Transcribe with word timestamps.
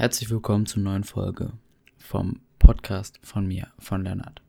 Herzlich 0.00 0.30
willkommen 0.30 0.64
zur 0.64 0.82
neuen 0.82 1.04
Folge 1.04 1.52
vom 1.98 2.40
Podcast 2.58 3.20
von 3.22 3.46
mir, 3.46 3.70
von 3.78 4.02
Lennart. 4.02 4.40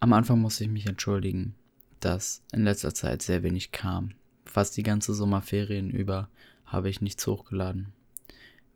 Am 0.00 0.12
Anfang 0.12 0.40
musste 0.40 0.64
ich 0.64 0.70
mich 0.70 0.86
entschuldigen, 0.86 1.54
dass 2.00 2.42
in 2.50 2.64
letzter 2.64 2.92
Zeit 2.92 3.22
sehr 3.22 3.44
wenig 3.44 3.70
kam. 3.70 4.14
Fast 4.44 4.76
die 4.76 4.82
ganze 4.82 5.14
Sommerferien 5.14 5.90
über 5.90 6.28
habe 6.66 6.90
ich 6.90 7.00
nichts 7.00 7.24
hochgeladen. 7.28 7.92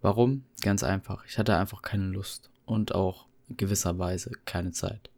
Warum? 0.00 0.44
Ganz 0.60 0.84
einfach. 0.84 1.24
Ich 1.26 1.38
hatte 1.38 1.56
einfach 1.56 1.82
keine 1.82 2.06
Lust 2.06 2.48
und 2.64 2.94
auch 2.94 3.26
gewisserweise 3.48 4.30
keine 4.44 4.70
Zeit. 4.70 5.10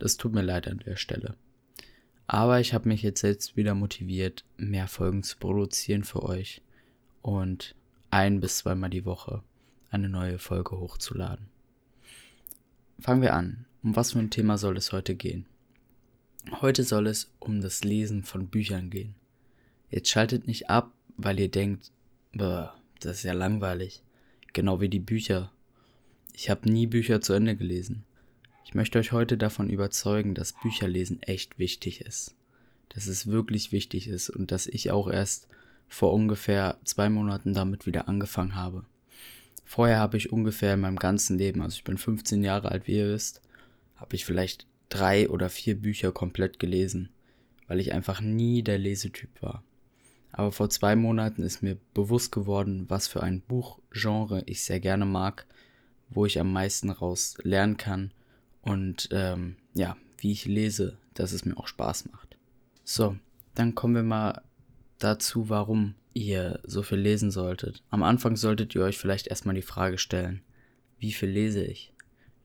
Das 0.00 0.16
tut 0.16 0.34
mir 0.34 0.42
leid 0.42 0.66
an 0.66 0.82
der 0.84 0.96
Stelle. 0.96 1.36
Aber 2.26 2.58
ich 2.58 2.74
habe 2.74 2.88
mich 2.88 3.02
jetzt 3.02 3.20
selbst 3.20 3.56
wieder 3.56 3.76
motiviert, 3.76 4.44
mehr 4.56 4.88
Folgen 4.88 5.22
zu 5.22 5.36
produzieren 5.38 6.02
für 6.02 6.24
euch 6.24 6.60
und 7.22 7.76
ein 8.14 8.38
bis 8.38 8.58
zweimal 8.58 8.90
die 8.90 9.04
Woche 9.04 9.42
eine 9.90 10.08
neue 10.08 10.38
Folge 10.38 10.78
hochzuladen. 10.78 11.48
Fangen 13.00 13.22
wir 13.22 13.34
an. 13.34 13.66
Um 13.82 13.96
was 13.96 14.12
für 14.12 14.20
ein 14.20 14.30
Thema 14.30 14.56
soll 14.56 14.76
es 14.76 14.92
heute 14.92 15.16
gehen? 15.16 15.46
Heute 16.60 16.84
soll 16.84 17.08
es 17.08 17.32
um 17.40 17.60
das 17.60 17.82
Lesen 17.82 18.22
von 18.22 18.46
Büchern 18.46 18.88
gehen. 18.88 19.16
Jetzt 19.90 20.10
schaltet 20.10 20.46
nicht 20.46 20.70
ab, 20.70 20.92
weil 21.16 21.40
ihr 21.40 21.50
denkt, 21.50 21.90
das 22.32 22.72
ist 23.00 23.24
ja 23.24 23.32
langweilig. 23.32 24.02
Genau 24.52 24.80
wie 24.80 24.88
die 24.88 25.00
Bücher. 25.00 25.50
Ich 26.34 26.50
habe 26.50 26.70
nie 26.70 26.86
Bücher 26.86 27.20
zu 27.20 27.32
Ende 27.32 27.56
gelesen. 27.56 28.04
Ich 28.64 28.74
möchte 28.74 29.00
euch 29.00 29.10
heute 29.10 29.36
davon 29.36 29.70
überzeugen, 29.70 30.34
dass 30.34 30.54
Bücherlesen 30.62 31.20
echt 31.24 31.58
wichtig 31.58 32.00
ist. 32.00 32.36
Dass 32.90 33.08
es 33.08 33.26
wirklich 33.26 33.72
wichtig 33.72 34.06
ist 34.06 34.30
und 34.30 34.52
dass 34.52 34.68
ich 34.68 34.92
auch 34.92 35.10
erst 35.10 35.48
vor 35.88 36.12
ungefähr 36.12 36.78
zwei 36.84 37.08
Monaten 37.08 37.54
damit 37.54 37.86
wieder 37.86 38.08
angefangen 38.08 38.54
habe. 38.54 38.84
Vorher 39.64 39.98
habe 39.98 40.16
ich 40.16 40.32
ungefähr 40.32 40.74
in 40.74 40.80
meinem 40.80 40.98
ganzen 40.98 41.38
Leben, 41.38 41.62
also 41.62 41.76
ich 41.76 41.84
bin 41.84 41.98
15 41.98 42.44
Jahre 42.44 42.70
alt, 42.70 42.86
wie 42.86 42.96
ihr 42.98 43.08
wisst, 43.08 43.40
habe 43.96 44.14
ich 44.14 44.24
vielleicht 44.24 44.66
drei 44.88 45.28
oder 45.28 45.48
vier 45.48 45.80
Bücher 45.80 46.12
komplett 46.12 46.58
gelesen, 46.58 47.10
weil 47.66 47.80
ich 47.80 47.92
einfach 47.92 48.20
nie 48.20 48.62
der 48.62 48.78
Lesetyp 48.78 49.30
war. 49.42 49.62
Aber 50.30 50.52
vor 50.52 50.68
zwei 50.68 50.96
Monaten 50.96 51.42
ist 51.42 51.62
mir 51.62 51.76
bewusst 51.94 52.32
geworden, 52.32 52.86
was 52.88 53.06
für 53.06 53.22
ein 53.22 53.40
Buchgenre 53.40 54.42
ich 54.46 54.64
sehr 54.64 54.80
gerne 54.80 55.06
mag, 55.06 55.46
wo 56.10 56.26
ich 56.26 56.40
am 56.40 56.52
meisten 56.52 56.90
raus 56.90 57.36
lernen 57.42 57.76
kann 57.76 58.12
und 58.62 59.08
ähm, 59.12 59.56
ja, 59.74 59.96
wie 60.18 60.32
ich 60.32 60.44
lese, 60.46 60.98
dass 61.14 61.32
es 61.32 61.44
mir 61.44 61.56
auch 61.56 61.68
Spaß 61.68 62.10
macht. 62.10 62.36
So, 62.82 63.16
dann 63.54 63.74
kommen 63.74 63.94
wir 63.94 64.02
mal 64.02 64.42
dazu, 64.98 65.48
warum 65.48 65.94
ihr 66.14 66.60
so 66.64 66.82
viel 66.82 66.98
lesen 66.98 67.30
solltet. 67.30 67.82
Am 67.90 68.02
Anfang 68.02 68.36
solltet 68.36 68.74
ihr 68.74 68.82
euch 68.82 68.98
vielleicht 68.98 69.26
erstmal 69.26 69.54
die 69.54 69.62
Frage 69.62 69.98
stellen, 69.98 70.42
wie 70.98 71.12
viel 71.12 71.28
lese 71.28 71.64
ich? 71.64 71.92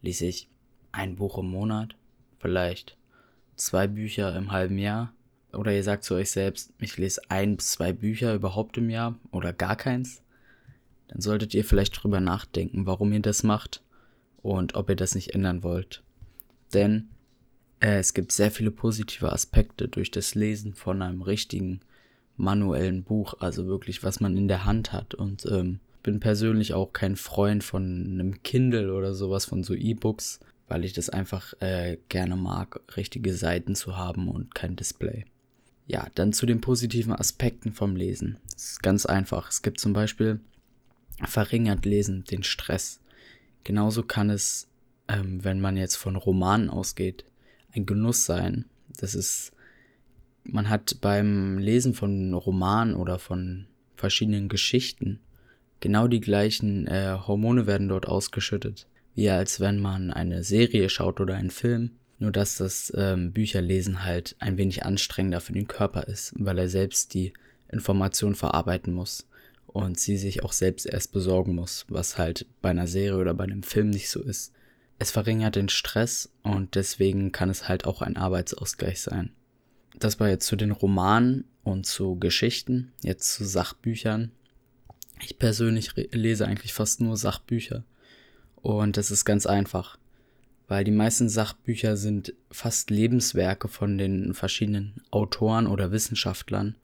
Lese 0.01 0.25
ich 0.25 0.49
ein 0.91 1.15
Buch 1.15 1.37
im 1.37 1.49
Monat? 1.49 1.95
Vielleicht 2.39 2.97
zwei 3.55 3.87
Bücher 3.87 4.35
im 4.35 4.51
halben 4.51 4.77
Jahr? 4.77 5.13
Oder 5.53 5.73
ihr 5.73 5.83
sagt 5.83 6.03
zu 6.03 6.15
euch 6.15 6.31
selbst, 6.31 6.73
ich 6.79 6.97
lese 6.97 7.21
ein 7.29 7.57
bis 7.57 7.71
zwei 7.71 7.93
Bücher 7.93 8.33
überhaupt 8.33 8.77
im 8.77 8.89
Jahr 8.89 9.17
oder 9.31 9.53
gar 9.53 9.75
keins? 9.75 10.21
Dann 11.07 11.21
solltet 11.21 11.53
ihr 11.53 11.65
vielleicht 11.65 12.01
drüber 12.01 12.19
nachdenken, 12.19 12.85
warum 12.85 13.11
ihr 13.13 13.21
das 13.21 13.43
macht 13.43 13.81
und 14.41 14.75
ob 14.75 14.89
ihr 14.89 14.95
das 14.95 15.15
nicht 15.15 15.33
ändern 15.33 15.63
wollt. 15.63 16.03
Denn 16.73 17.09
äh, 17.79 17.97
es 17.97 18.13
gibt 18.13 18.31
sehr 18.31 18.51
viele 18.51 18.71
positive 18.71 19.31
Aspekte 19.31 19.87
durch 19.87 20.11
das 20.11 20.35
Lesen 20.35 20.75
von 20.75 21.01
einem 21.01 21.21
richtigen 21.21 21.81
manuellen 22.39 23.03
Buch, 23.03 23.35
also 23.39 23.67
wirklich, 23.67 24.03
was 24.03 24.19
man 24.19 24.35
in 24.37 24.47
der 24.47 24.65
Hand 24.65 24.91
hat. 24.93 25.13
Und 25.13 25.45
ähm, 25.45 25.79
bin 26.01 26.19
persönlich 26.19 26.73
auch 26.73 26.93
kein 26.93 27.15
Freund 27.15 27.63
von 27.63 27.83
einem 27.83 28.41
Kindle 28.41 28.93
oder 28.93 29.13
sowas, 29.13 29.45
von 29.45 29.63
so 29.63 29.75
E-Books, 29.75 30.39
weil 30.67 30.85
ich 30.85 30.93
das 30.93 31.09
einfach 31.09 31.53
äh, 31.59 31.97
gerne 32.09 32.35
mag, 32.35 32.81
richtige 32.95 33.33
Seiten 33.33 33.75
zu 33.75 33.97
haben 33.97 34.29
und 34.29 34.55
kein 34.55 34.75
Display. 34.75 35.25
Ja, 35.87 36.07
dann 36.15 36.33
zu 36.33 36.45
den 36.45 36.61
positiven 36.61 37.13
Aspekten 37.13 37.73
vom 37.73 37.95
Lesen. 37.95 38.37
Es 38.55 38.71
ist 38.71 38.83
ganz 38.83 39.05
einfach. 39.05 39.49
Es 39.49 39.61
gibt 39.61 39.79
zum 39.79 39.93
Beispiel 39.93 40.39
verringert 41.25 41.85
Lesen 41.85 42.23
den 42.25 42.43
Stress. 42.43 43.01
Genauso 43.63 44.03
kann 44.03 44.29
es, 44.29 44.67
ähm, 45.07 45.43
wenn 45.43 45.59
man 45.59 45.77
jetzt 45.77 45.95
von 45.95 46.15
Romanen 46.15 46.69
ausgeht, 46.69 47.25
ein 47.73 47.85
Genuss 47.85 48.25
sein. 48.25 48.65
Das 48.97 49.15
ist 49.15 49.51
man 50.51 50.69
hat 50.69 50.97
beim 51.01 51.57
Lesen 51.57 51.93
von 51.93 52.33
Romanen 52.33 52.95
oder 52.95 53.19
von 53.19 53.67
verschiedenen 53.95 54.49
Geschichten 54.49 55.19
genau 55.79 56.07
die 56.07 56.21
gleichen 56.21 56.87
äh, 56.87 57.17
Hormone 57.25 57.67
werden 57.67 57.89
dort 57.89 58.07
ausgeschüttet, 58.07 58.87
wie 59.15 59.29
als 59.29 59.59
wenn 59.59 59.79
man 59.79 60.11
eine 60.11 60.43
Serie 60.43 60.89
schaut 60.89 61.19
oder 61.19 61.35
einen 61.35 61.51
Film. 61.51 61.91
Nur 62.21 62.31
dass 62.33 62.57
das 62.57 62.91
ähm, 62.97 63.31
Bücherlesen 63.31 64.03
halt 64.03 64.35
ein 64.39 64.57
wenig 64.57 64.83
anstrengender 64.83 65.39
für 65.39 65.53
den 65.53 65.69
Körper 65.69 66.03
ist, 66.03 66.33
weil 66.37 66.57
er 66.57 66.67
selbst 66.67 67.13
die 67.13 67.31
Information 67.71 68.35
verarbeiten 68.35 68.93
muss 68.93 69.25
und 69.67 69.97
sie 69.97 70.17
sich 70.17 70.43
auch 70.43 70.51
selbst 70.51 70.85
erst 70.85 71.13
besorgen 71.13 71.55
muss, 71.55 71.85
was 71.87 72.17
halt 72.17 72.45
bei 72.61 72.71
einer 72.71 72.87
Serie 72.87 73.21
oder 73.21 73.33
bei 73.33 73.45
einem 73.45 73.63
Film 73.63 73.89
nicht 73.89 74.09
so 74.09 74.21
ist. 74.21 74.51
Es 74.97 75.11
verringert 75.11 75.55
den 75.55 75.69
Stress 75.69 76.29
und 76.43 76.75
deswegen 76.75 77.31
kann 77.31 77.49
es 77.49 77.69
halt 77.69 77.85
auch 77.85 78.01
ein 78.01 78.17
Arbeitsausgleich 78.17 78.99
sein 78.99 79.31
das 79.99 80.19
war 80.19 80.29
jetzt 80.29 80.47
zu 80.47 80.55
den 80.55 80.71
Romanen 80.71 81.45
und 81.63 81.85
zu 81.85 82.17
Geschichten, 82.17 82.91
jetzt 83.03 83.33
zu 83.33 83.45
Sachbüchern. 83.45 84.31
Ich 85.21 85.37
persönlich 85.37 85.91
lese 85.95 86.47
eigentlich 86.47 86.73
fast 86.73 87.01
nur 87.01 87.17
Sachbücher. 87.17 87.83
Und 88.55 88.97
das 88.97 89.11
ist 89.11 89.25
ganz 89.25 89.45
einfach, 89.45 89.97
weil 90.67 90.83
die 90.83 90.91
meisten 90.91 91.29
Sachbücher 91.29 91.97
sind 91.97 92.33
fast 92.51 92.89
Lebenswerke 92.89 93.67
von 93.67 93.97
den 93.97 94.33
verschiedenen 94.33 95.01
Autoren 95.11 95.67
oder 95.67 95.91
Wissenschaftlern. 95.91 96.75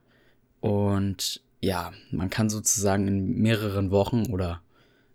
Und 0.59 1.41
ja, 1.61 1.93
man 2.11 2.29
kann 2.29 2.49
sozusagen 2.49 3.07
in 3.07 3.37
mehreren 3.37 3.91
Wochen 3.91 4.25
oder 4.31 4.61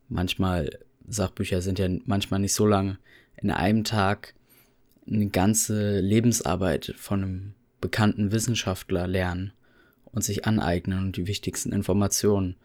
manchmal, 0.08 0.78
Sachbücher 1.08 1.60
sind 1.62 1.78
ja 1.78 1.88
manchmal 2.06 2.40
nicht 2.40 2.54
so 2.54 2.66
lange, 2.66 2.98
in 3.36 3.50
einem 3.50 3.84
Tag 3.84 4.34
eine 5.06 5.28
ganze 5.28 6.00
Lebensarbeit 6.00 6.94
von 6.96 7.22
einem 7.22 7.54
bekannten 7.80 8.32
Wissenschaftler 8.32 9.06
lernen 9.06 9.52
und 10.12 10.22
sich 10.22 10.46
aneignen 10.46 10.98
und 11.06 11.16
die 11.16 11.26
wichtigsten 11.26 11.72
Informationen. 11.72 12.56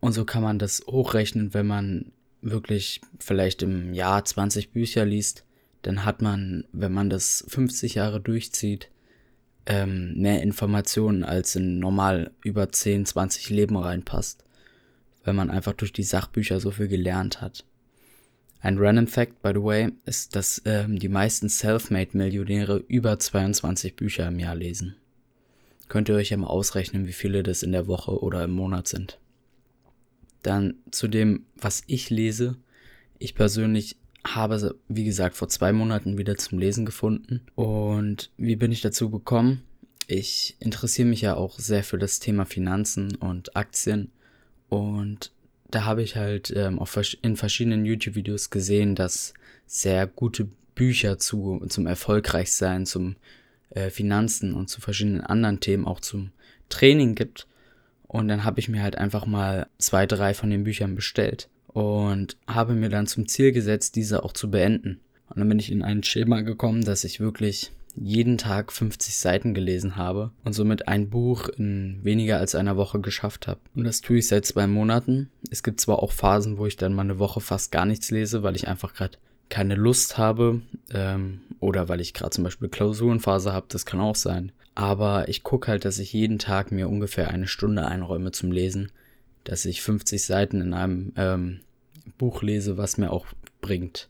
Und 0.00 0.12
so 0.12 0.24
kann 0.24 0.42
man 0.42 0.58
das 0.58 0.82
hochrechnen, 0.86 1.54
wenn 1.54 1.66
man 1.66 2.12
wirklich 2.42 3.00
vielleicht 3.18 3.62
im 3.62 3.92
Jahr 3.92 4.24
20 4.24 4.70
Bücher 4.70 5.04
liest, 5.04 5.44
dann 5.82 6.04
hat 6.04 6.22
man, 6.22 6.64
wenn 6.72 6.92
man 6.92 7.10
das 7.10 7.44
50 7.48 7.94
Jahre 7.94 8.20
durchzieht, 8.20 8.90
ähm, 9.66 10.14
mehr 10.16 10.42
Informationen 10.42 11.22
als 11.22 11.56
in 11.56 11.78
normal 11.78 12.30
über 12.42 12.70
10, 12.70 13.06
20 13.06 13.50
Leben 13.50 13.76
reinpasst, 13.76 14.44
weil 15.24 15.34
man 15.34 15.50
einfach 15.50 15.74
durch 15.74 15.92
die 15.92 16.02
Sachbücher 16.02 16.60
so 16.60 16.70
viel 16.70 16.88
gelernt 16.88 17.40
hat. 17.40 17.64
Ein 18.62 18.76
Random 18.78 19.06
Fact, 19.06 19.40
by 19.42 19.52
the 19.54 19.62
way, 19.62 19.90
ist, 20.04 20.36
dass 20.36 20.60
ähm, 20.66 20.98
die 20.98 21.08
meisten 21.08 21.48
Selfmade-Millionäre 21.48 22.84
über 22.88 23.18
22 23.18 23.96
Bücher 23.96 24.28
im 24.28 24.38
Jahr 24.38 24.54
lesen. 24.54 24.96
Könnt 25.88 26.10
ihr 26.10 26.14
euch 26.14 26.30
ja 26.30 26.36
mal 26.36 26.46
ausrechnen, 26.46 27.06
wie 27.06 27.12
viele 27.12 27.42
das 27.42 27.62
in 27.62 27.72
der 27.72 27.86
Woche 27.86 28.22
oder 28.22 28.44
im 28.44 28.52
Monat 28.52 28.86
sind. 28.86 29.18
Dann 30.42 30.74
zu 30.90 31.08
dem, 31.08 31.46
was 31.56 31.82
ich 31.86 32.10
lese. 32.10 32.56
Ich 33.18 33.34
persönlich 33.34 33.96
habe, 34.26 34.76
wie 34.88 35.04
gesagt, 35.04 35.36
vor 35.36 35.48
zwei 35.48 35.72
Monaten 35.72 36.18
wieder 36.18 36.36
zum 36.36 36.58
Lesen 36.58 36.84
gefunden. 36.84 37.40
Und 37.54 38.30
wie 38.36 38.56
bin 38.56 38.72
ich 38.72 38.82
dazu 38.82 39.10
gekommen? 39.10 39.62
Ich 40.06 40.56
interessiere 40.60 41.08
mich 41.08 41.22
ja 41.22 41.34
auch 41.34 41.58
sehr 41.58 41.82
für 41.82 41.98
das 41.98 42.18
Thema 42.20 42.44
Finanzen 42.44 43.16
und 43.16 43.56
Aktien. 43.56 44.12
Und 44.68 45.32
da 45.74 45.84
habe 45.84 46.02
ich 46.02 46.16
halt 46.16 46.52
ähm, 46.54 46.78
auf, 46.78 46.98
in 47.22 47.36
verschiedenen 47.36 47.84
YouTube-Videos 47.84 48.50
gesehen, 48.50 48.94
dass 48.94 49.34
sehr 49.66 50.06
gute 50.06 50.48
Bücher 50.74 51.18
zu, 51.18 51.64
zum 51.68 51.86
Erfolgreichsein, 51.86 52.86
zum 52.86 53.16
äh, 53.70 53.90
Finanzen 53.90 54.54
und 54.54 54.68
zu 54.68 54.80
verschiedenen 54.80 55.20
anderen 55.20 55.60
Themen, 55.60 55.86
auch 55.86 56.00
zum 56.00 56.30
Training 56.68 57.14
gibt. 57.14 57.46
Und 58.06 58.28
dann 58.28 58.44
habe 58.44 58.60
ich 58.60 58.68
mir 58.68 58.82
halt 58.82 58.96
einfach 58.96 59.26
mal 59.26 59.68
zwei, 59.78 60.06
drei 60.06 60.34
von 60.34 60.50
den 60.50 60.64
Büchern 60.64 60.94
bestellt 60.94 61.48
und 61.68 62.36
habe 62.46 62.74
mir 62.74 62.88
dann 62.88 63.06
zum 63.06 63.28
Ziel 63.28 63.52
gesetzt, 63.52 63.94
diese 63.94 64.24
auch 64.24 64.32
zu 64.32 64.50
beenden. 64.50 65.00
Und 65.28 65.38
dann 65.38 65.48
bin 65.48 65.60
ich 65.60 65.70
in 65.70 65.82
ein 65.82 66.02
Schema 66.02 66.40
gekommen, 66.40 66.84
dass 66.84 67.04
ich 67.04 67.20
wirklich 67.20 67.70
jeden 67.96 68.38
Tag 68.38 68.72
50 68.72 69.18
Seiten 69.18 69.54
gelesen 69.54 69.96
habe 69.96 70.30
und 70.44 70.52
somit 70.52 70.88
ein 70.88 71.10
Buch 71.10 71.48
in 71.48 72.00
weniger 72.02 72.38
als 72.38 72.54
einer 72.54 72.76
Woche 72.76 73.00
geschafft 73.00 73.46
habe. 73.46 73.60
Und 73.74 73.84
das 73.84 74.00
tue 74.00 74.18
ich 74.18 74.28
seit 74.28 74.46
zwei 74.46 74.66
Monaten. 74.66 75.30
Es 75.50 75.62
gibt 75.62 75.80
zwar 75.80 76.02
auch 76.02 76.12
Phasen, 76.12 76.58
wo 76.58 76.66
ich 76.66 76.76
dann 76.76 76.94
mal 76.94 77.02
eine 77.02 77.18
Woche 77.18 77.40
fast 77.40 77.72
gar 77.72 77.86
nichts 77.86 78.10
lese, 78.10 78.42
weil 78.42 78.56
ich 78.56 78.68
einfach 78.68 78.94
gerade 78.94 79.18
keine 79.48 79.74
Lust 79.74 80.16
habe 80.16 80.62
ähm, 80.92 81.40
oder 81.58 81.88
weil 81.88 82.00
ich 82.00 82.14
gerade 82.14 82.30
zum 82.30 82.44
Beispiel 82.44 82.68
Klausurenphase 82.68 83.52
habe, 83.52 83.66
das 83.68 83.84
kann 83.84 84.00
auch 84.00 84.14
sein. 84.14 84.52
Aber 84.74 85.28
ich 85.28 85.42
gucke 85.42 85.68
halt, 85.68 85.84
dass 85.84 85.98
ich 85.98 86.12
jeden 86.12 86.38
Tag 86.38 86.72
mir 86.72 86.88
ungefähr 86.88 87.28
eine 87.28 87.48
Stunde 87.48 87.86
einräume 87.86 88.30
zum 88.30 88.52
Lesen, 88.52 88.92
dass 89.44 89.64
ich 89.64 89.82
50 89.82 90.24
Seiten 90.24 90.60
in 90.60 90.72
einem 90.72 91.12
ähm, 91.16 91.60
Buch 92.16 92.42
lese, 92.42 92.76
was 92.76 92.96
mir 92.96 93.10
auch 93.10 93.26
bringt. 93.60 94.08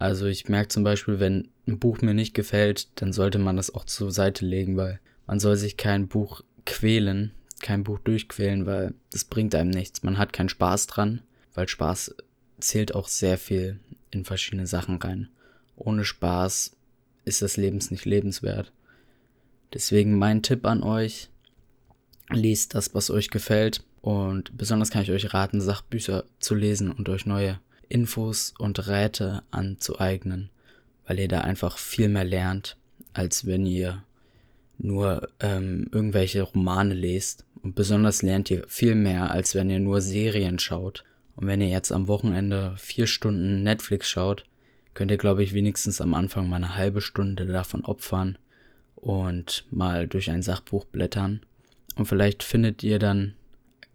Also 0.00 0.24
ich 0.24 0.48
merke 0.48 0.68
zum 0.68 0.82
Beispiel, 0.82 1.20
wenn 1.20 1.48
ein 1.68 1.78
Buch 1.78 2.00
mir 2.00 2.14
nicht 2.14 2.32
gefällt, 2.32 2.88
dann 2.94 3.12
sollte 3.12 3.38
man 3.38 3.58
das 3.58 3.74
auch 3.74 3.84
zur 3.84 4.10
Seite 4.10 4.46
legen, 4.46 4.78
weil 4.78 4.98
man 5.26 5.40
soll 5.40 5.56
sich 5.56 5.76
kein 5.76 6.08
Buch 6.08 6.40
quälen, 6.64 7.32
kein 7.60 7.84
Buch 7.84 7.98
durchquälen, 7.98 8.64
weil 8.64 8.94
das 9.10 9.24
bringt 9.24 9.54
einem 9.54 9.70
nichts. 9.70 10.02
Man 10.02 10.16
hat 10.16 10.32
keinen 10.32 10.48
Spaß 10.48 10.86
dran, 10.86 11.20
weil 11.52 11.68
Spaß 11.68 12.14
zählt 12.60 12.94
auch 12.94 13.08
sehr 13.08 13.36
viel 13.36 13.78
in 14.10 14.24
verschiedene 14.24 14.66
Sachen 14.66 14.96
rein. 14.96 15.28
Ohne 15.76 16.06
Spaß 16.06 16.74
ist 17.26 17.42
das 17.42 17.58
Leben 17.58 17.78
nicht 17.90 18.06
lebenswert. 18.06 18.72
Deswegen 19.74 20.16
mein 20.16 20.42
Tipp 20.42 20.64
an 20.64 20.82
euch, 20.82 21.28
liest 22.30 22.74
das, 22.74 22.94
was 22.94 23.10
euch 23.10 23.28
gefällt. 23.28 23.84
Und 24.00 24.56
besonders 24.56 24.90
kann 24.90 25.02
ich 25.02 25.10
euch 25.10 25.34
raten, 25.34 25.60
Sachbücher 25.60 26.24
zu 26.38 26.54
lesen 26.54 26.90
und 26.90 27.10
euch 27.10 27.26
neue 27.26 27.60
Infos 27.90 28.54
und 28.58 28.88
Räte 28.88 29.42
anzueignen, 29.50 30.48
weil 31.06 31.18
ihr 31.18 31.28
da 31.28 31.42
einfach 31.42 31.76
viel 31.76 32.08
mehr 32.08 32.24
lernt, 32.24 32.76
als 33.12 33.46
wenn 33.46 33.66
ihr 33.66 34.02
nur 34.78 35.28
ähm, 35.40 35.88
irgendwelche 35.92 36.42
Romane 36.42 36.94
lest. 36.94 37.44
Und 37.62 37.74
besonders 37.74 38.22
lernt 38.22 38.50
ihr 38.50 38.64
viel 38.68 38.94
mehr, 38.94 39.30
als 39.30 39.54
wenn 39.54 39.68
ihr 39.68 39.80
nur 39.80 40.00
Serien 40.00 40.58
schaut. 40.58 41.04
Und 41.36 41.46
wenn 41.46 41.60
ihr 41.60 41.68
jetzt 41.68 41.92
am 41.92 42.08
Wochenende 42.08 42.74
vier 42.78 43.06
Stunden 43.06 43.62
Netflix 43.62 44.08
schaut, 44.08 44.44
könnt 44.94 45.10
ihr, 45.10 45.18
glaube 45.18 45.42
ich, 45.42 45.52
wenigstens 45.52 46.00
am 46.00 46.14
Anfang 46.14 46.48
mal 46.48 46.56
eine 46.56 46.76
halbe 46.76 47.00
Stunde 47.00 47.46
davon 47.46 47.84
opfern 47.84 48.38
und 48.94 49.66
mal 49.70 50.06
durch 50.06 50.30
ein 50.30 50.42
Sachbuch 50.42 50.84
blättern. 50.84 51.40
Und 51.96 52.06
vielleicht 52.06 52.42
findet 52.42 52.82
ihr 52.82 52.98
dann 52.98 53.34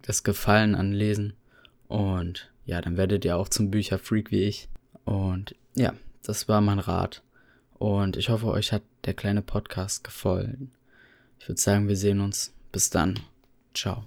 das 0.02 0.22
Gefallen 0.22 0.74
an 0.74 0.92
Lesen. 0.92 1.34
Und 1.88 2.50
ja, 2.66 2.80
dann 2.80 2.96
werdet 2.96 3.24
ihr 3.24 3.36
auch 3.36 3.48
zum 3.48 3.70
Bücherfreak 3.70 4.30
wie 4.30 4.42
ich. 4.42 4.68
Und 5.04 5.54
ja, 5.74 5.94
das 6.22 6.48
war 6.48 6.60
mein 6.60 6.80
Rat. 6.80 7.22
Und 7.78 8.16
ich 8.16 8.28
hoffe, 8.28 8.46
euch 8.48 8.72
hat 8.72 8.82
der 9.04 9.14
kleine 9.14 9.42
Podcast 9.42 10.02
gefallen. 10.04 10.72
Ich 11.38 11.48
würde 11.48 11.60
sagen, 11.60 11.88
wir 11.88 11.96
sehen 11.96 12.20
uns. 12.20 12.52
Bis 12.72 12.90
dann. 12.90 13.20
Ciao. 13.72 14.04